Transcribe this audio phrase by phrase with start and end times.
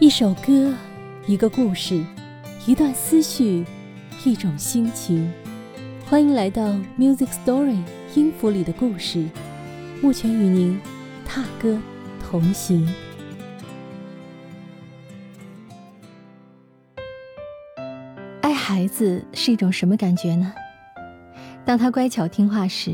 [0.00, 0.74] 一首歌，
[1.26, 2.02] 一个故事，
[2.66, 3.62] 一段思绪，
[4.24, 5.30] 一种心情。
[6.06, 6.62] 欢迎来到
[6.98, 7.76] Music Story
[8.14, 9.28] 音符里的故事，
[10.00, 10.80] 目前与您
[11.26, 11.78] 踏歌
[12.18, 12.90] 同行。
[18.40, 20.50] 爱孩子是一种什么感觉呢？
[21.66, 22.90] 当他乖巧听话时，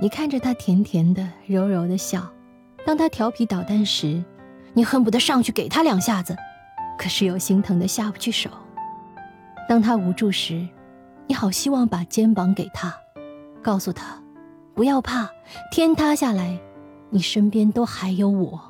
[0.00, 2.22] 你看着他甜甜的、柔柔的笑；
[2.86, 4.24] 当他调皮捣蛋时，
[4.74, 6.36] 你恨不得上去给他两下子，
[6.98, 8.50] 可是又心疼的下不去手。
[9.68, 10.66] 当他无助时，
[11.26, 12.94] 你好希望把肩膀给他，
[13.62, 14.20] 告诉他
[14.74, 15.30] 不要怕，
[15.70, 16.58] 天塌下来，
[17.08, 18.60] 你身边都还有我。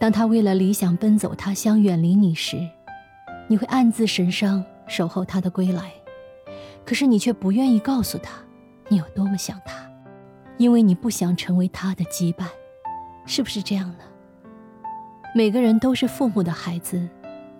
[0.00, 2.56] 当他为了理想奔走他乡远离你时，
[3.48, 5.92] 你会暗自神伤，守候他的归来。
[6.86, 8.32] 可是你却不愿意告诉他，
[8.88, 9.74] 你有多么想他，
[10.56, 12.46] 因为你不想成为他的羁绊，
[13.26, 14.04] 是不是这样呢？
[15.38, 17.00] 每个人都是父母的孩子，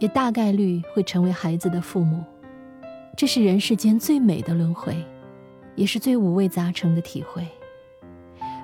[0.00, 2.24] 也大概率会成为孩子的父母。
[3.16, 4.96] 这是人世间最美的轮回，
[5.76, 7.46] 也是最五味杂陈的体会。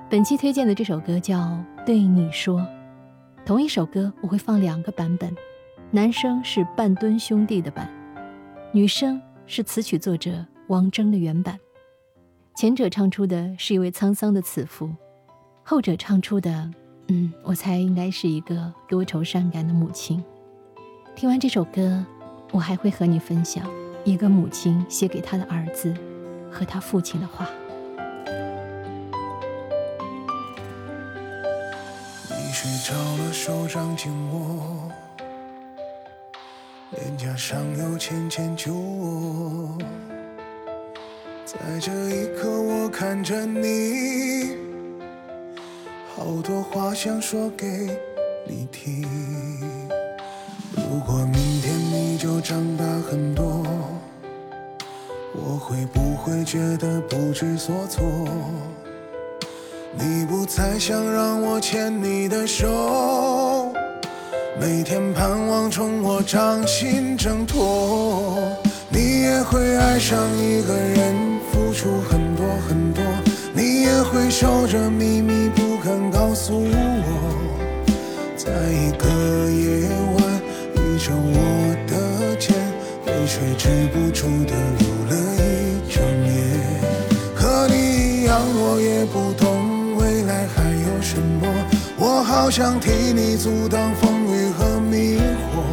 [0.09, 1.39] 本期推荐的这首歌叫
[1.85, 2.59] 《对你说》，
[3.45, 5.33] 同一首歌我会放两个版本，
[5.91, 7.89] 男生是半吨兄弟的版，
[8.73, 11.57] 女生是词曲作者王铮的原版。
[12.57, 14.93] 前者唱出的是一位沧桑的慈父，
[15.63, 16.69] 后者唱出的。
[17.07, 20.23] 嗯，我猜应该是一个多愁善感的母亲。
[21.15, 22.03] 听完这首歌，
[22.51, 23.69] 我还会和你分享
[24.03, 25.93] 一个母亲写给他的儿子
[26.51, 27.47] 和他父亲的话。
[32.27, 34.89] 你睡着了，手掌紧握，
[36.91, 39.77] 脸颊上有浅浅酒窝，
[41.45, 44.64] 在这一刻，我看着你。
[46.17, 47.67] 好多话想说给
[48.47, 49.05] 你听。
[50.73, 53.61] 如果明天你就长大很多，
[55.33, 58.05] 我会不会觉得不知所措？
[59.91, 63.73] 你不再想让我牵你的手，
[64.57, 68.41] 每天盼望从我掌心挣脱。
[68.87, 71.13] 你也会爱上一个人，
[71.51, 73.03] 付出很多很多。
[73.53, 75.14] 你也会守着秘
[92.07, 95.17] 我好想替你阻挡风雨和迷
[95.49, 95.63] 惑，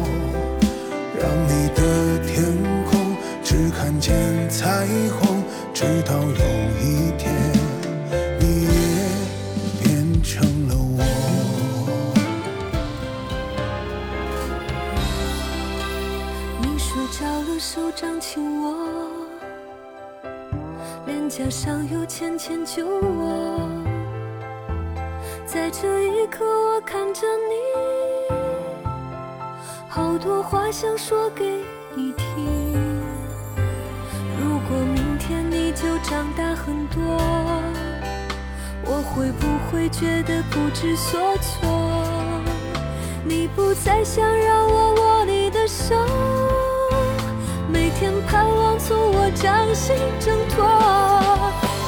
[1.21, 2.43] 让你的天
[2.89, 5.43] 空只看见彩虹，
[5.75, 6.43] 直到有
[6.81, 7.31] 一天。
[8.39, 8.71] 你也
[9.83, 11.03] 变成了我。
[16.63, 18.73] 你睡着了手掌轻握，
[21.05, 23.52] 脸颊上有浅浅酒窝，
[25.53, 27.53] 在这一刻，我看着你，
[29.87, 31.45] 好多话想说给
[31.93, 33.03] 你听。
[34.41, 37.21] 如果明天你就长大很多，
[38.83, 41.69] 我会不会觉得不知所措？
[43.23, 45.93] 你不再想让我握你的手。
[47.71, 50.65] 每天盼望从我掌心挣脱，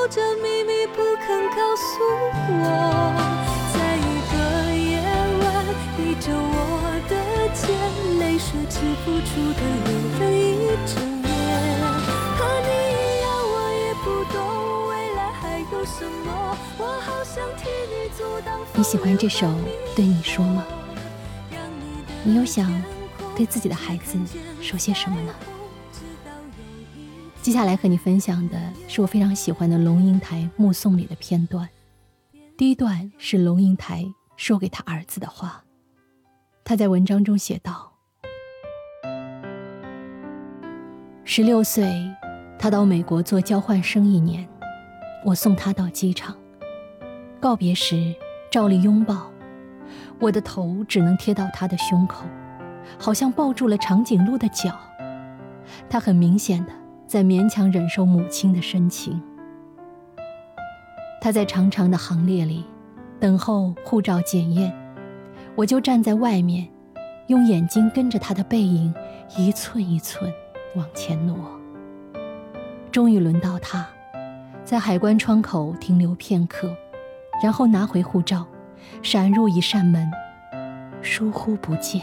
[0.00, 2.00] 守着秘密不肯告诉
[2.48, 2.64] 我。
[3.74, 4.34] 在一个
[4.74, 4.96] 夜
[5.42, 5.44] 晚，
[5.98, 6.56] 依着我
[7.06, 7.12] 的
[7.52, 7.68] 肩，
[8.18, 9.88] 泪水止不住的流
[10.18, 10.40] 了一
[10.86, 11.10] 整。
[18.72, 19.46] 你喜欢这首
[19.94, 20.64] 《对你说》吗？
[22.24, 22.82] 你有想
[23.36, 24.18] 对自己的孩子
[24.62, 25.34] 说些什么呢？
[27.42, 31.66] 接下来和你分享的是我非常喜欢的龙应台《目送》里的片段。
[32.54, 34.04] 第一段是龙应台
[34.36, 35.64] 说给他儿子的话，
[36.62, 37.94] 他在文章中写道
[41.24, 41.90] ：“十六岁，
[42.58, 44.46] 他到美国做交换生一年，
[45.24, 46.36] 我送他到机场。
[47.40, 48.14] 告别时，
[48.50, 49.32] 照例拥抱，
[50.18, 52.26] 我的头只能贴到他的胸口，
[52.98, 54.78] 好像抱住了长颈鹿的脚。
[55.88, 56.72] 他很明显的
[57.10, 59.20] 在勉强忍受母亲的深情。
[61.20, 62.64] 他在长长的行列里
[63.18, 64.72] 等候护照检验。”
[65.56, 66.68] 我就站在外面，
[67.26, 68.94] 用眼睛跟着他的背影
[69.36, 70.32] 一寸一寸
[70.76, 71.36] 往前挪。
[72.92, 73.84] 终于轮到他，
[74.64, 76.72] 在海关窗口停留片刻，
[77.42, 78.46] 然后拿回护照，
[79.02, 80.08] 闪入一扇门。
[81.02, 82.02] 疏忽不见，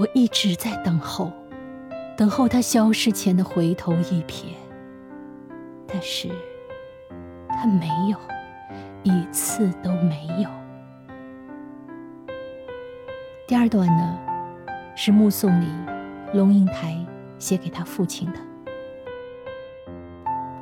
[0.00, 1.32] 我一直在等候，
[2.16, 4.54] 等候他消失前的回头一瞥。
[5.86, 6.28] 但是，
[7.48, 8.16] 他没有，
[9.02, 10.48] 一次都没有。
[13.46, 14.18] 第二段呢，
[14.94, 15.66] 是目送里
[16.32, 16.96] 龙应台
[17.38, 18.38] 写给他父亲的。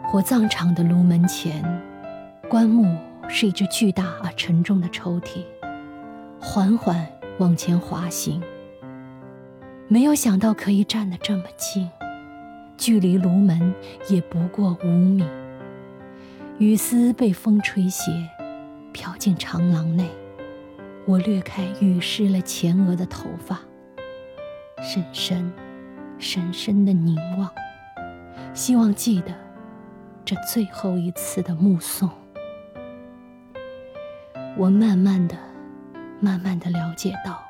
[0.04, 1.62] 火葬场的炉门前，
[2.48, 2.96] 棺木
[3.28, 5.44] 是一只巨大而沉重的抽屉，
[6.40, 7.06] 缓缓
[7.38, 8.42] 往前滑行。
[9.90, 11.88] 没有想到可以站得这么近，
[12.76, 13.74] 距离炉门
[14.10, 15.24] 也不过五米。
[16.58, 18.12] 雨丝被风吹斜，
[18.92, 20.06] 飘进长廊内。
[21.06, 23.60] 我掠开雨湿了前额的头发，
[24.82, 25.50] 深深、
[26.18, 27.50] 深深的凝望，
[28.52, 29.32] 希望记得
[30.22, 32.10] 这最后一次的目送。
[34.54, 35.34] 我慢慢的、
[36.20, 37.42] 慢慢的了解到，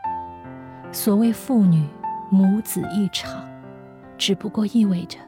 [0.92, 1.84] 所谓父女
[2.30, 3.48] 母子一场，
[4.18, 5.18] 只不过意味着，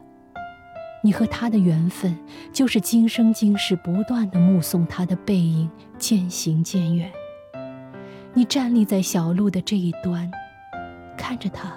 [1.03, 2.15] 你和他的缘分，
[2.53, 7.11] 就是今生今世不断的目送他的背影渐行渐远。
[8.33, 10.29] 你站立在小路的这一端，
[11.17, 11.73] 看着他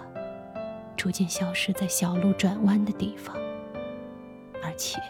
[0.95, 3.35] 逐渐消失在小路转弯的地方，
[4.63, 5.01] 而且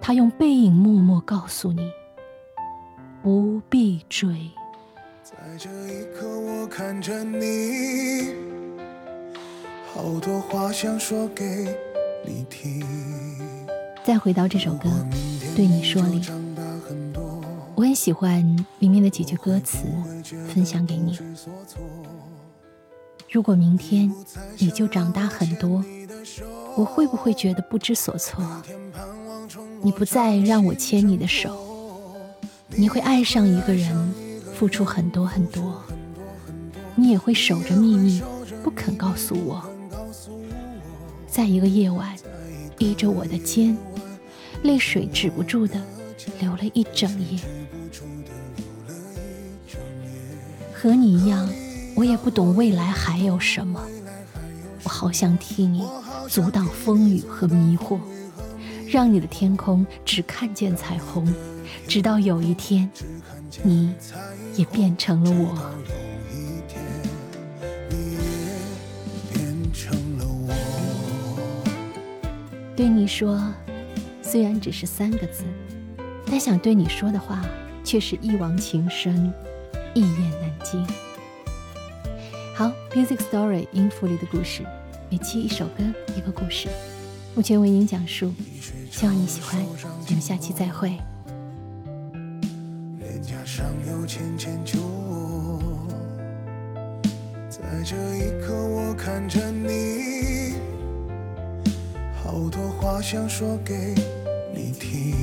[0.00, 1.92] 他用背影默默告诉你：
[3.22, 4.50] 不必追。
[5.22, 8.34] 在这一刻，我看着你，
[9.94, 11.44] 好多话想说给
[12.24, 12.84] 你听。
[14.04, 14.88] 再回到这首歌，
[15.56, 16.22] 对你说里。
[17.74, 19.86] 我很喜欢里面的几句歌词，
[20.52, 21.18] 分享给你。
[23.30, 24.12] 如果明天
[24.58, 25.84] 你就长大很多，
[26.76, 28.44] 我会不会觉得不知所措？
[29.82, 31.56] 你不再让我牵你的手，
[32.68, 34.14] 你会爱上一个人，
[34.54, 35.82] 付出很多很多，
[36.94, 38.22] 你也会守着秘密，
[38.62, 39.62] 不肯告诉我。
[41.28, 42.16] 在一个夜晚，
[42.78, 43.76] 依着我的肩，
[44.62, 45.80] 泪水止不住的
[46.40, 47.38] 流了一整夜。
[50.72, 51.48] 和你一样，
[51.94, 53.80] 我也不懂未来还有什么。
[54.84, 55.84] 我好想替你
[56.28, 57.98] 阻挡风雨和迷惑，
[58.88, 61.32] 让你的天空只看见彩虹，
[61.86, 62.90] 直到有一天，
[63.62, 63.92] 你
[64.56, 66.07] 也变成了我。
[72.78, 73.42] 对你说，
[74.22, 75.42] 虽然只是三个字，
[76.26, 77.44] 但想对你说的话，
[77.82, 79.34] 却是一往情深。
[79.94, 80.86] 一言难尽。
[82.54, 84.62] 好，Music Story 音符里的故事，
[85.10, 85.82] 每期一首歌，
[86.16, 86.68] 一个故事，
[87.34, 88.32] 目前为您讲述，
[88.92, 89.60] 希望你喜欢。
[90.06, 90.90] 我们下期再会。
[93.00, 95.60] 脸颊上有浅浅酒窝，
[97.50, 99.57] 在这一刻我看着你，
[102.98, 103.94] 我想说给
[104.52, 105.14] 你听。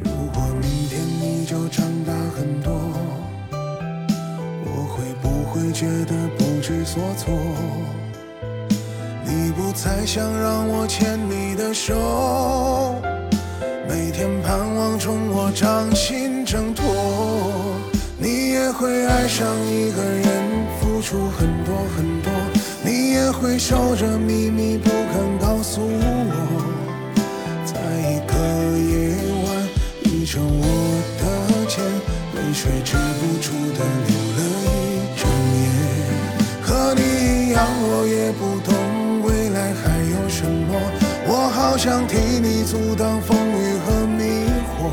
[0.00, 2.72] 如果明天你就长大很多。
[4.64, 7.32] 我会不会觉得不知所措，
[9.24, 12.96] 你不再想让我牵你的手，
[13.88, 16.84] 每天盼望从我掌心挣脱。
[18.18, 20.26] 你也会爱上一个人，
[20.80, 22.32] 付出很多很多，
[22.84, 24.90] 你也会守着秘密不
[25.78, 25.84] 诉
[26.50, 26.52] 我，
[27.64, 28.32] 在一个
[28.78, 28.90] 夜
[29.44, 29.46] 晚
[30.04, 30.64] 倚着我
[31.18, 31.22] 的
[31.68, 31.76] 肩，
[32.34, 34.40] 泪水止不住的流了
[34.74, 34.76] 一
[35.16, 35.22] 整
[35.54, 35.64] 夜。
[36.62, 37.56] 和你一样。
[37.90, 38.70] 我也不懂
[39.22, 40.74] 未来还有什么，
[41.26, 44.22] 我好想替你阻挡风雨和迷
[44.74, 44.90] 惑，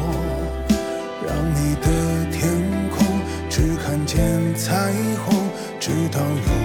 [1.25, 1.87] 让你的
[2.31, 2.41] 天
[2.91, 2.95] 空
[3.49, 4.93] 只看见彩
[5.25, 5.49] 虹，
[5.79, 6.64] 直到有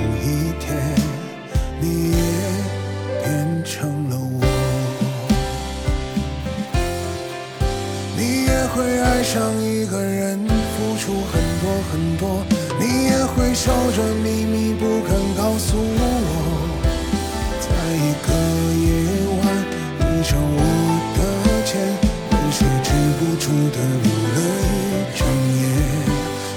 [23.40, 25.62] 止不住的流了一整夜。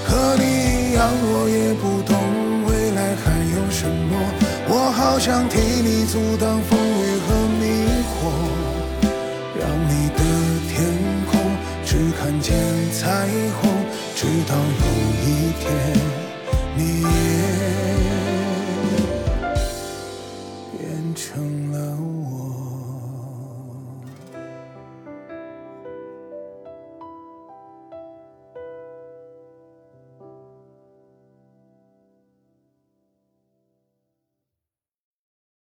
[0.06, 2.14] 和你一样，我也不懂
[2.66, 3.24] 未来还
[3.56, 4.12] 有什么，
[4.68, 6.78] 我好想替你阻挡风